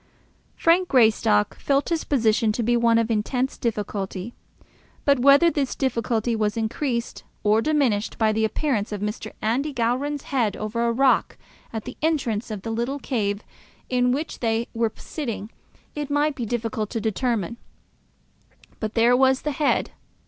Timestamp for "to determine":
16.89-17.57